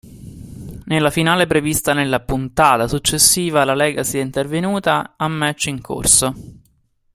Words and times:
Nella 0.85 1.11
finale 1.11 1.45
prevista 1.45 1.93
nella 1.93 2.21
puntata 2.21 2.87
successiva 2.87 3.63
la 3.63 3.75
Legacy 3.75 4.17
è 4.17 4.21
intervenuta 4.23 5.13
a 5.15 5.27
match 5.27 5.65
in 5.67 5.79
corso. 5.79 6.33